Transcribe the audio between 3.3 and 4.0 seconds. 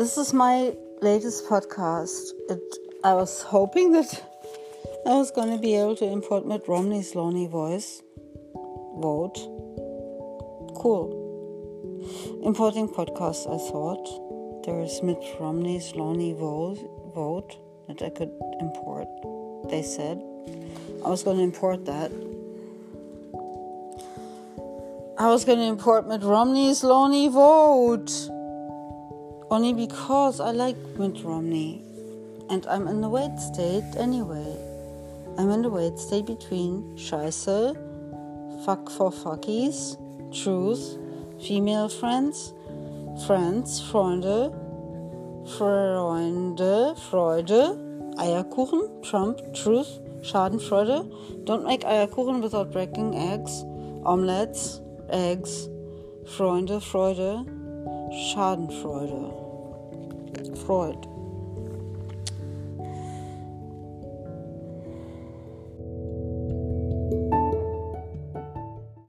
hoping